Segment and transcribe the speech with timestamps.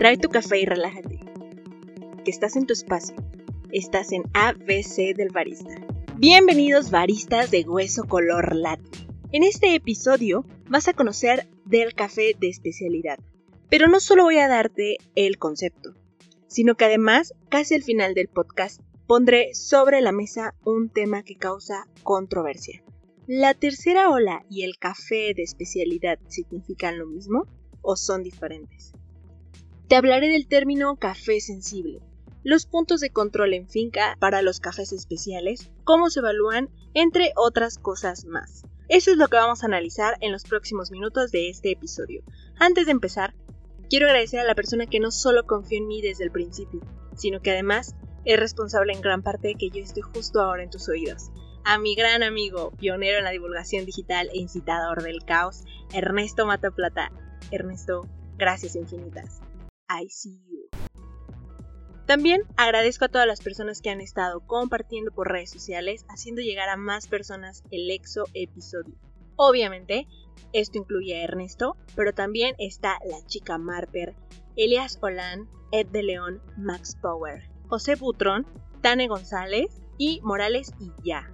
[0.00, 1.20] Trae tu café y relájate.
[2.24, 3.14] Que estás en tu espacio.
[3.70, 5.74] Estás en ABC del barista.
[6.16, 9.06] Bienvenidos baristas de hueso color latte.
[9.30, 13.18] En este episodio vas a conocer del café de especialidad.
[13.68, 15.94] Pero no solo voy a darte el concepto,
[16.46, 21.36] sino que además, casi al final del podcast, pondré sobre la mesa un tema que
[21.36, 22.82] causa controversia.
[23.26, 27.44] ¿La tercera ola y el café de especialidad significan lo mismo
[27.82, 28.94] o son diferentes?
[29.90, 31.98] Te hablaré del término café sensible,
[32.44, 37.76] los puntos de control en finca para los cafés especiales, cómo se evalúan, entre otras
[37.76, 38.62] cosas más.
[38.88, 42.22] Eso es lo que vamos a analizar en los próximos minutos de este episodio.
[42.60, 43.34] Antes de empezar,
[43.88, 46.82] quiero agradecer a la persona que no solo confió en mí desde el principio,
[47.16, 50.70] sino que además es responsable en gran parte de que yo esté justo ahora en
[50.70, 51.32] tus oídos.
[51.64, 57.10] A mi gran amigo, pionero en la divulgación digital e incitador del caos, Ernesto Mataplata.
[57.50, 58.06] Ernesto,
[58.38, 59.40] gracias infinitas.
[59.90, 60.68] I see you.
[62.06, 66.68] También agradezco a todas las personas que han estado compartiendo por redes sociales, haciendo llegar
[66.68, 68.94] a más personas el exo episodio.
[69.36, 70.06] Obviamente,
[70.52, 74.14] esto incluye a Ernesto, pero también está la chica Marper,
[74.56, 78.46] Elias Olan, Ed de León, Max Power, José Butrón,
[78.80, 81.30] Tane González y Morales y ya.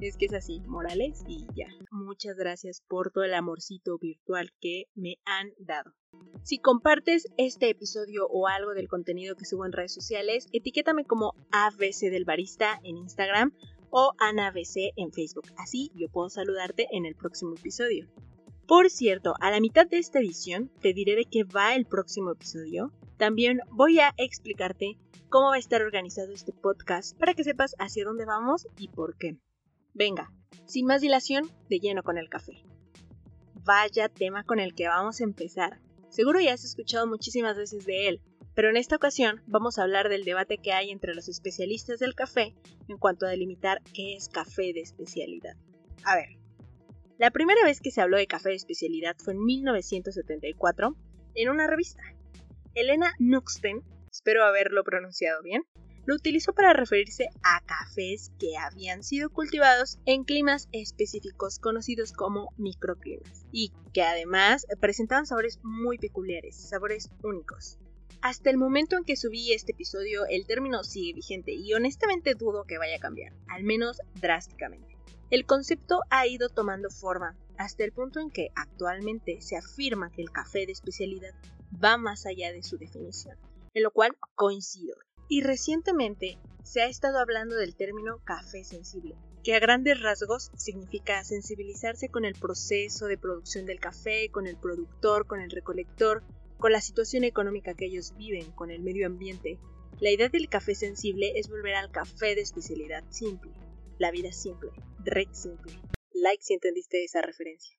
[0.00, 1.68] Es que es así, Morales y ya.
[1.90, 5.92] Muchas gracias por todo el amorcito virtual que me han dado.
[6.42, 11.34] Si compartes este episodio o algo del contenido que subo en redes sociales, etiquétame como
[11.52, 13.52] ABC del Barista en Instagram
[13.90, 15.46] o AnaBC en Facebook.
[15.58, 18.08] Así yo puedo saludarte en el próximo episodio.
[18.66, 22.30] Por cierto, a la mitad de esta edición te diré de qué va el próximo
[22.30, 22.92] episodio.
[23.18, 24.96] También voy a explicarte
[25.28, 29.16] cómo va a estar organizado este podcast para que sepas hacia dónde vamos y por
[29.16, 29.36] qué.
[29.94, 30.32] Venga,
[30.66, 32.62] sin más dilación, de lleno con el café.
[33.64, 35.80] Vaya tema con el que vamos a empezar.
[36.08, 38.20] Seguro ya has escuchado muchísimas veces de él,
[38.54, 42.14] pero en esta ocasión vamos a hablar del debate que hay entre los especialistas del
[42.14, 42.54] café
[42.88, 45.56] en cuanto a delimitar qué es café de especialidad.
[46.04, 46.40] A ver,
[47.18, 50.96] la primera vez que se habló de café de especialidad fue en 1974
[51.34, 52.02] en una revista.
[52.74, 55.64] Elena Nuxten, espero haberlo pronunciado bien,
[56.10, 62.48] lo utilizó para referirse a cafés que habían sido cultivados en climas específicos conocidos como
[62.56, 67.78] microclimas y que además presentaban sabores muy peculiares, sabores únicos.
[68.22, 72.64] Hasta el momento en que subí este episodio el término sigue vigente y honestamente dudo
[72.64, 74.96] que vaya a cambiar, al menos drásticamente.
[75.30, 80.22] El concepto ha ido tomando forma hasta el punto en que actualmente se afirma que
[80.22, 81.36] el café de especialidad
[81.72, 83.36] va más allá de su definición,
[83.74, 84.96] en lo cual coincido.
[85.32, 89.14] Y recientemente se ha estado hablando del término café sensible,
[89.44, 94.56] que a grandes rasgos significa sensibilizarse con el proceso de producción del café, con el
[94.56, 96.24] productor, con el recolector,
[96.58, 99.60] con la situación económica que ellos viven, con el medio ambiente.
[100.00, 103.52] La idea del café sensible es volver al café de especialidad simple,
[103.98, 104.72] la vida simple,
[105.04, 105.72] rec simple.
[106.12, 107.78] Like si entendiste esa referencia.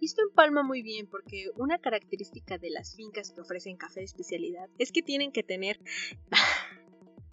[0.00, 4.68] Esto empalma muy bien porque una característica de las fincas que ofrecen café de especialidad
[4.78, 5.80] es que tienen que tener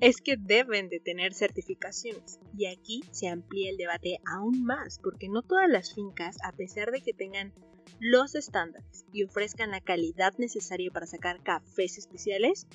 [0.02, 2.40] es que deben de tener certificaciones.
[2.58, 6.92] Y aquí se amplía el debate aún más, porque no todas las fincas, a pesar
[6.92, 7.54] de que tengan
[8.00, 12.66] los estándares y ofrezcan la calidad necesaria para sacar cafés especiales,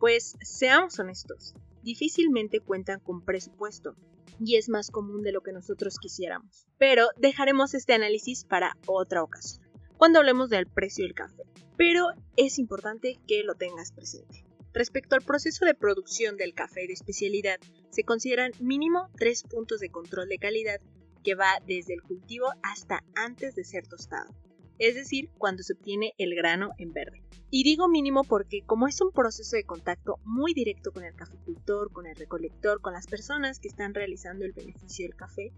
[0.00, 3.94] pues seamos honestos, difícilmente cuentan con presupuesto
[4.40, 6.66] y es más común de lo que nosotros quisiéramos.
[6.78, 9.62] Pero dejaremos este análisis para otra ocasión,
[9.98, 11.42] cuando hablemos del precio del café.
[11.76, 12.06] Pero
[12.36, 14.44] es importante que lo tengas presente.
[14.74, 17.60] Respecto al proceso de producción del café de especialidad,
[17.90, 20.80] se consideran mínimo tres puntos de control de calidad
[21.22, 24.34] que va desde el cultivo hasta antes de ser tostado,
[24.78, 27.22] es decir, cuando se obtiene el grano en verde.
[27.50, 31.92] Y digo mínimo porque como es un proceso de contacto muy directo con el caficultor,
[31.92, 35.52] con el recolector, con las personas que están realizando el beneficio del café,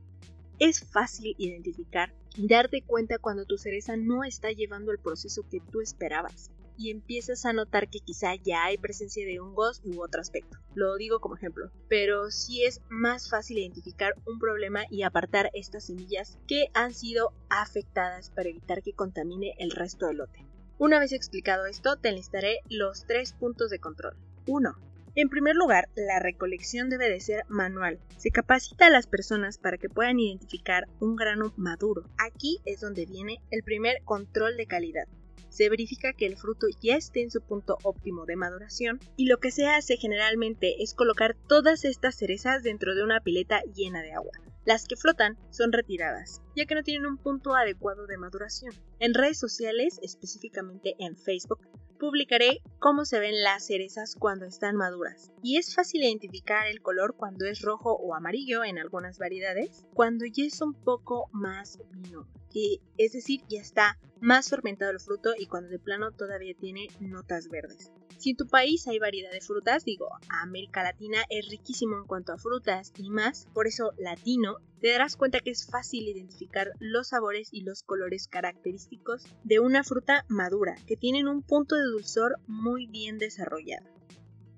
[0.59, 5.61] es fácil identificar y darte cuenta cuando tu cereza no está llevando el proceso que
[5.61, 10.21] tú esperabas y empiezas a notar que quizá ya hay presencia de hongos u otro
[10.21, 10.59] aspecto.
[10.75, 15.87] Lo digo como ejemplo, pero sí es más fácil identificar un problema y apartar estas
[15.87, 20.47] semillas que han sido afectadas para evitar que contamine el resto del lote.
[20.79, 24.17] Una vez explicado esto, te enlistaré los tres puntos de control.
[24.47, 24.77] 1.
[25.17, 28.01] En primer lugar, la recolección debe de ser manual.
[28.17, 32.03] Se capacita a las personas para que puedan identificar un grano maduro.
[32.19, 35.07] Aquí es donde viene el primer control de calidad
[35.55, 39.39] se verifica que el fruto ya esté en su punto óptimo de maduración y lo
[39.39, 44.13] que se hace generalmente es colocar todas estas cerezas dentro de una pileta llena de
[44.13, 44.33] agua.
[44.65, 48.73] Las que flotan son retiradas, ya que no tienen un punto adecuado de maduración.
[48.99, 51.61] En redes sociales, específicamente en Facebook,
[52.01, 55.33] publicaré cómo se ven las cerezas cuando están maduras.
[55.43, 60.27] Y es fácil identificar el color cuando es rojo o amarillo en algunas variedades, cuando
[60.27, 65.31] ya es un poco más vino, que es decir, ya está más fermentado el fruto
[65.39, 67.91] y cuando de plano todavía tiene notas verdes.
[68.19, 72.33] Si en tu país hay variedad de frutas, digo, América Latina es riquísimo en cuanto
[72.33, 77.09] a frutas y más, por eso latino, te darás cuenta que es fácil identificar los
[77.09, 82.39] sabores y los colores característicos de una fruta madura, que tienen un punto de dulzor
[82.47, 83.87] muy bien desarrollado.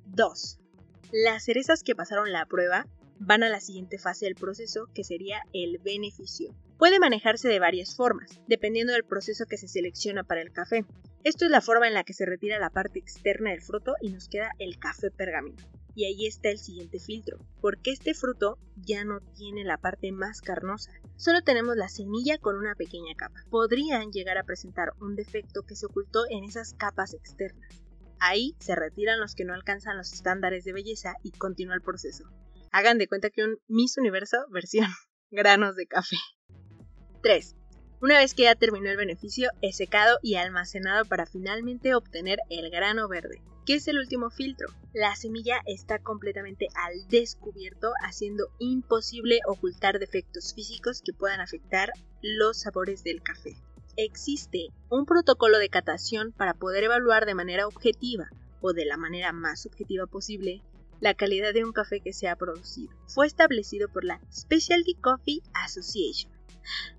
[0.06, 0.58] 2.
[1.12, 2.86] Las cerezas que pasaron la prueba
[3.18, 6.54] van a la siguiente fase del proceso, que sería el beneficio.
[6.78, 10.84] Puede manejarse de varias formas, dependiendo del proceso que se selecciona para el café.
[11.24, 14.10] Esto es la forma en la que se retira la parte externa del fruto y
[14.10, 15.56] nos queda el café pergamino.
[15.94, 20.42] Y ahí está el siguiente filtro, porque este fruto ya no tiene la parte más
[20.42, 23.40] carnosa, solo tenemos la semilla con una pequeña capa.
[23.48, 27.85] Podrían llegar a presentar un defecto que se ocultó en esas capas externas.
[28.18, 32.24] Ahí se retiran los que no alcanzan los estándares de belleza y continúa el proceso.
[32.72, 34.88] Hagan de cuenta que un Miss Universo versión
[35.30, 36.16] granos de café.
[37.22, 37.56] 3.
[38.02, 42.70] Una vez que ya terminó el beneficio, es secado y almacenado para finalmente obtener el
[42.70, 44.68] grano verde, que es el último filtro.
[44.92, 51.90] La semilla está completamente al descubierto, haciendo imposible ocultar defectos físicos que puedan afectar
[52.20, 53.56] los sabores del café.
[53.96, 58.28] Existe un protocolo de catación para poder evaluar de manera objetiva
[58.60, 60.62] o de la manera más objetiva posible
[61.00, 62.90] la calidad de un café que se ha producido.
[63.06, 66.32] Fue establecido por la Specialty Coffee Association.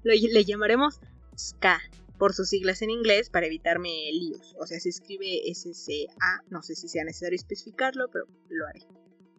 [0.04, 1.00] Lo, le llamaremos
[1.36, 1.80] SCA
[2.18, 4.56] por sus siglas en inglés para evitarme líos.
[4.60, 8.82] O sea, se escribe SCA, no sé si sea necesario especificarlo, pero lo haré.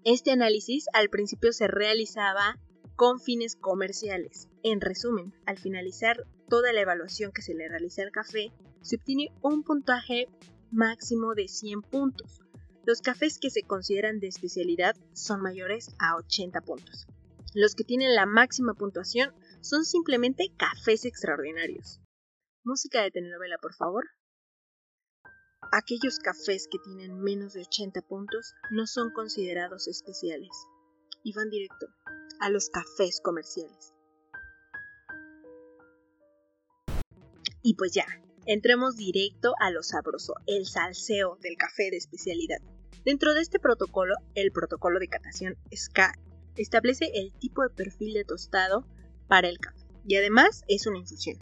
[0.04, 2.56] Este análisis al principio se realizaba
[2.98, 4.48] con fines comerciales.
[4.64, 8.52] En resumen, al finalizar toda la evaluación que se le realiza al café,
[8.82, 10.26] se obtiene un puntaje
[10.72, 12.40] máximo de 100 puntos,
[12.84, 17.06] los cafés que se consideran de especialidad son mayores a 80 puntos.
[17.54, 22.00] Los que tienen la máxima puntuación son simplemente cafés extraordinarios.
[22.64, 24.06] Música de telenovela, por favor.
[25.70, 30.50] Aquellos cafés que tienen menos de 80 puntos no son considerados especiales
[31.28, 31.88] y van directo
[32.40, 33.92] a los cafés comerciales.
[37.62, 38.06] Y pues ya,
[38.46, 42.62] entremos directo a lo sabroso, el salseo del café de especialidad.
[43.04, 46.14] Dentro de este protocolo, el protocolo de catación SCA
[46.56, 48.86] establece el tipo de perfil de tostado
[49.26, 51.36] para el café y además es una infusión.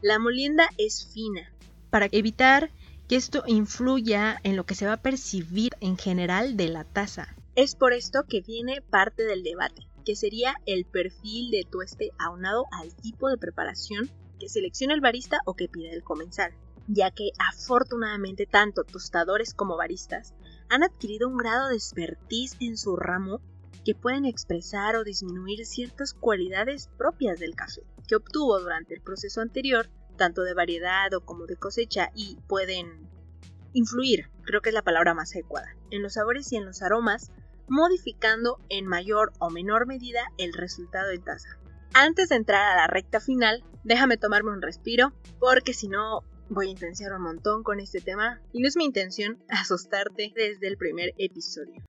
[0.00, 1.52] La molienda es fina
[1.90, 2.70] para evitar
[3.06, 7.36] que esto influya en lo que se va a percibir en general de la taza.
[7.56, 12.66] Es por esto que viene parte del debate, que sería el perfil de tueste aunado
[12.70, 16.52] al tipo de preparación que selecciona el barista o que pide el comensal,
[16.86, 20.34] ya que afortunadamente tanto tostadores como baristas
[20.68, 23.40] han adquirido un grado de expertise en su ramo
[23.86, 29.40] que pueden expresar o disminuir ciertas cualidades propias del café que obtuvo durante el proceso
[29.40, 29.88] anterior,
[30.18, 33.08] tanto de variedad o como de cosecha, y pueden
[33.72, 37.32] influir, creo que es la palabra más adecuada, en los sabores y en los aromas,
[37.68, 41.58] modificando en mayor o menor medida el resultado en taza.
[41.94, 46.68] Antes de entrar a la recta final, déjame tomarme un respiro, porque si no Voy
[46.68, 50.76] a intensiar un montón con este tema y no es mi intención asustarte desde el
[50.76, 51.82] primer episodio.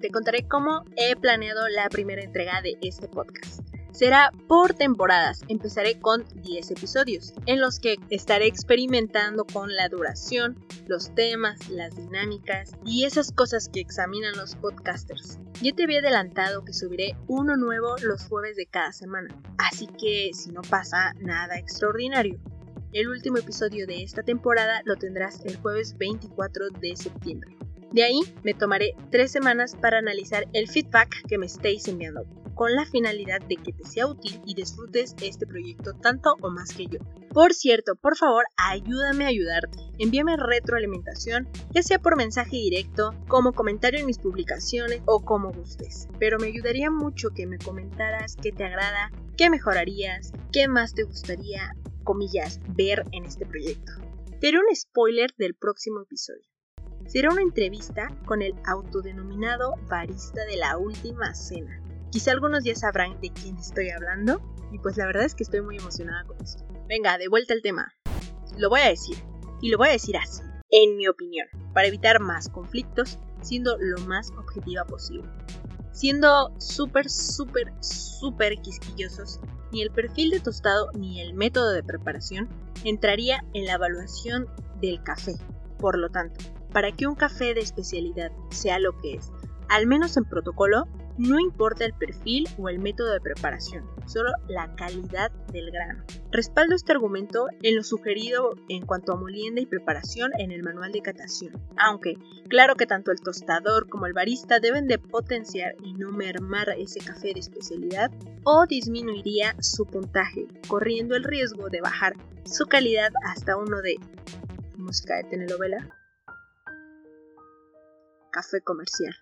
[0.00, 3.67] Te contaré cómo he planeado la primera entrega de este podcast
[3.98, 5.40] será por temporadas.
[5.48, 11.96] Empezaré con 10 episodios, en los que estaré experimentando con la duración, los temas, las
[11.96, 15.40] dinámicas y esas cosas que examinan los podcasters.
[15.60, 20.30] Ya te había adelantado que subiré uno nuevo los jueves de cada semana, así que
[20.32, 22.38] si no pasa nada extraordinario,
[22.92, 27.56] el último episodio de esta temporada lo tendrás el jueves 24 de septiembre.
[27.90, 32.24] De ahí me tomaré tres semanas para analizar el feedback que me estéis enviando
[32.58, 36.72] con la finalidad de que te sea útil y disfrutes este proyecto tanto o más
[36.72, 36.98] que yo.
[37.32, 39.78] Por cierto, por favor, ayúdame a ayudarte.
[40.00, 46.08] Envíame retroalimentación, ya sea por mensaje directo, como comentario en mis publicaciones o como gustes.
[46.18, 51.04] Pero me ayudaría mucho que me comentaras qué te agrada, qué mejorarías, qué más te
[51.04, 53.92] gustaría, comillas, ver en este proyecto.
[54.40, 56.42] Te un spoiler del próximo episodio.
[57.06, 63.20] Será una entrevista con el autodenominado barista de la última cena, Quizá algunos ya sabrán
[63.20, 64.40] de quién estoy hablando
[64.72, 66.64] y pues la verdad es que estoy muy emocionada con esto.
[66.88, 67.92] Venga, de vuelta al tema.
[68.56, 69.16] Lo voy a decir
[69.60, 70.42] y lo voy a decir así.
[70.70, 75.28] En mi opinión, para evitar más conflictos, siendo lo más objetiva posible.
[75.92, 79.40] Siendo súper, súper, súper quisquillosos,
[79.72, 82.48] ni el perfil de tostado ni el método de preparación
[82.84, 84.46] entraría en la evaluación
[84.80, 85.34] del café.
[85.78, 89.30] Por lo tanto, para que un café de especialidad sea lo que es,
[89.68, 90.86] al menos en protocolo,
[91.18, 96.04] no importa el perfil o el método de preparación, solo la calidad del grano.
[96.30, 100.92] Respaldo este argumento en lo sugerido en cuanto a molienda y preparación en el manual
[100.92, 102.16] de catación, aunque
[102.48, 107.00] claro que tanto el tostador como el barista deben de potenciar y no mermar ese
[107.00, 108.10] café de especialidad
[108.44, 113.96] o disminuiría su puntaje, corriendo el riesgo de bajar su calidad hasta uno de
[114.76, 115.88] música de telenovela
[118.30, 119.14] café comercial.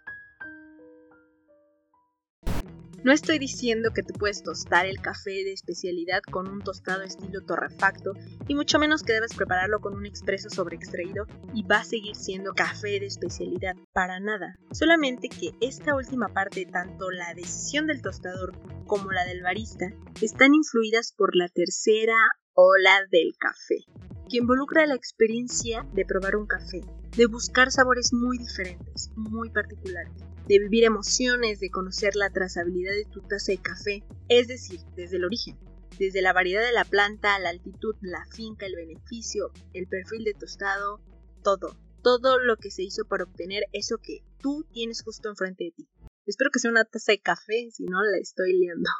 [3.06, 7.40] No estoy diciendo que te puedes tostar el café de especialidad con un tostado estilo
[7.40, 8.14] torrefacto
[8.48, 12.52] y mucho menos que debes prepararlo con un expreso sobreextraído y va a seguir siendo
[12.54, 14.56] café de especialidad, para nada.
[14.72, 18.58] Solamente que esta última parte, tanto la decisión del tostador
[18.88, 19.86] como la del barista,
[20.20, 22.18] están influidas por la tercera
[22.54, 23.84] ola del café,
[24.28, 26.80] que involucra la experiencia de probar un café,
[27.16, 30.12] de buscar sabores muy diferentes, muy particulares
[30.48, 35.16] de vivir emociones, de conocer la trazabilidad de tu taza de café, es decir, desde
[35.16, 35.58] el origen,
[35.98, 40.34] desde la variedad de la planta, la altitud, la finca, el beneficio, el perfil de
[40.34, 41.00] tostado,
[41.42, 45.72] todo, todo lo que se hizo para obtener eso que tú tienes justo enfrente de
[45.72, 45.88] ti.
[46.26, 48.90] Espero que sea una taza de café, si no la estoy liando.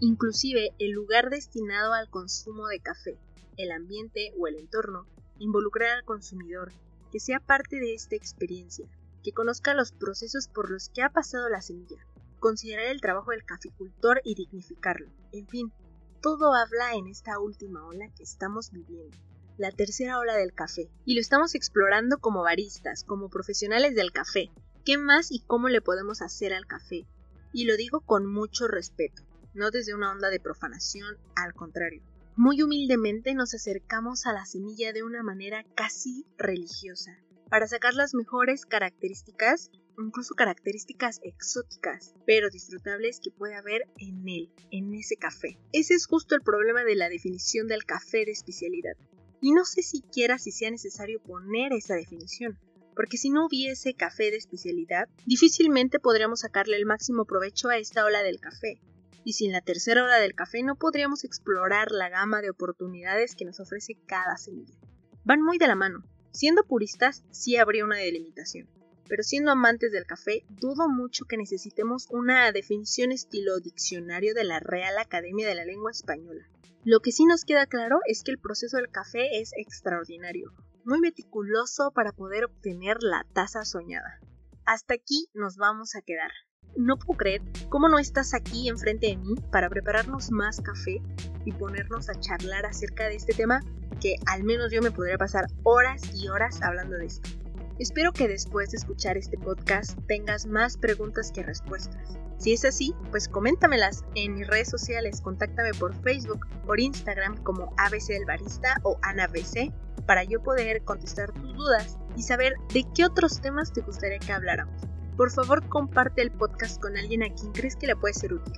[0.00, 3.18] Inclusive el lugar destinado al consumo de café,
[3.56, 5.06] el ambiente o el entorno,
[5.38, 6.72] involucrar al consumidor,
[7.14, 8.88] que sea parte de esta experiencia,
[9.22, 12.04] que conozca los procesos por los que ha pasado la semilla,
[12.40, 15.12] considerar el trabajo del caficultor y dignificarlo.
[15.30, 15.72] En fin,
[16.20, 19.16] todo habla en esta última ola que estamos viviendo,
[19.58, 24.50] la tercera ola del café, y lo estamos explorando como baristas, como profesionales del café.
[24.84, 27.06] ¿Qué más y cómo le podemos hacer al café?
[27.52, 29.22] Y lo digo con mucho respeto,
[29.54, 32.02] no desde una onda de profanación, al contrario.
[32.36, 37.16] Muy humildemente nos acercamos a la semilla de una manera casi religiosa,
[37.48, 44.50] para sacar las mejores características, incluso características exóticas, pero disfrutables que puede haber en él,
[44.72, 45.60] en ese café.
[45.70, 48.96] Ese es justo el problema de la definición del café de especialidad.
[49.40, 52.58] Y no sé siquiera si sea necesario poner esa definición,
[52.96, 58.04] porque si no hubiese café de especialidad, difícilmente podríamos sacarle el máximo provecho a esta
[58.04, 58.80] ola del café.
[59.24, 63.44] Y sin la tercera ola del café no podríamos explorar la gama de oportunidades que
[63.44, 64.78] nos ofrece cada semilla.
[65.24, 66.04] Van muy de la mano,
[66.34, 68.68] Siendo puristas, sí habría una delimitación,
[69.08, 74.58] pero siendo amantes del café, dudo mucho que necesitemos una definición estilo diccionario de la
[74.58, 76.44] Real Academia de la Lengua Española.
[76.82, 80.52] Lo que sí nos queda claro es que el proceso del café es extraordinario,
[80.84, 84.18] muy meticuloso para poder obtener la taza soñada.
[84.66, 86.32] Hasta aquí nos vamos a quedar.
[86.76, 91.00] No puedo creer cómo no estás aquí enfrente de mí para prepararnos más café
[91.44, 93.60] y ponernos a charlar acerca de este tema
[94.00, 97.30] que al menos yo me podría pasar horas y horas hablando de esto.
[97.78, 102.16] Espero que después de escuchar este podcast tengas más preguntas que respuestas.
[102.38, 107.72] Si es así, pues coméntamelas en mis redes sociales, contáctame por Facebook, por Instagram como
[107.78, 109.72] ABC del Barista o AnaBC
[110.06, 114.32] para yo poder contestar tus dudas y saber de qué otros temas te gustaría que
[114.32, 114.93] habláramos.
[115.16, 118.54] Por favor, comparte el podcast con alguien a quien crees que le puede ser útil.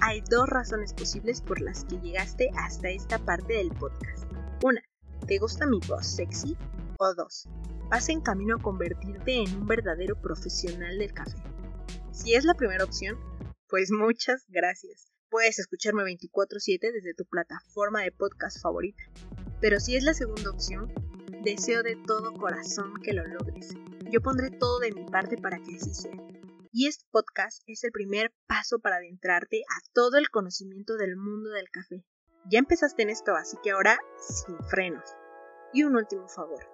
[0.00, 4.24] Hay dos razones posibles por las que llegaste hasta esta parte del podcast.
[4.62, 4.82] Una,
[5.26, 6.56] ¿te gusta mi voz sexy?
[6.98, 7.48] O dos,
[7.90, 11.36] vas en camino a convertirte en un verdadero profesional del café.
[12.12, 13.18] Si es la primera opción,
[13.68, 15.12] pues muchas gracias.
[15.28, 19.02] Puedes escucharme 24/7 desde tu plataforma de podcast favorita.
[19.60, 20.92] Pero si es la segunda opción,
[21.42, 23.74] deseo de todo corazón que lo logres.
[24.10, 26.16] Yo pondré todo de mi parte para que así sea.
[26.72, 31.50] Y este podcast es el primer paso para adentrarte a todo el conocimiento del mundo
[31.50, 32.04] del café.
[32.50, 35.04] Ya empezaste en esto, así que ahora sin frenos.
[35.72, 36.66] Y un último favor.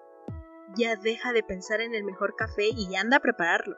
[0.76, 3.76] Ya deja de pensar en el mejor café y anda a prepararlo.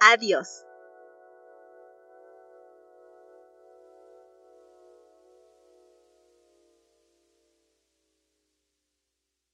[0.00, 0.64] Adiós.